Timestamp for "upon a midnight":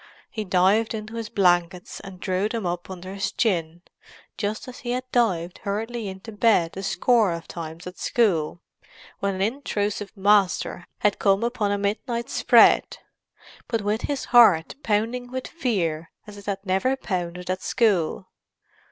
11.43-12.31